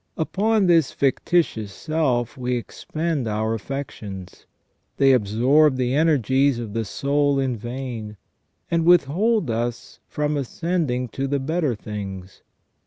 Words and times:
Upon 0.17 0.65
this 0.65 0.91
fictitious 0.91 1.71
self 1.71 2.35
we 2.35 2.55
expend 2.55 3.27
our 3.27 3.53
affections; 3.53 4.47
they 4.97 5.11
absorb 5.11 5.75
the 5.75 5.93
energies 5.93 6.57
of 6.57 6.73
the 6.73 6.85
soul 6.85 7.37
in 7.37 7.55
vain, 7.55 8.17
and 8.71 8.83
withhold 8.83 9.51
us 9.51 9.99
from 10.07 10.37
ascending 10.37 11.09
to 11.09 11.27
the 11.27 11.39
better 11.39 11.75
things. 11.75 12.41